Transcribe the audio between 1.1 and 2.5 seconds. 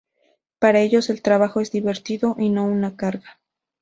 el trabajo es divertido y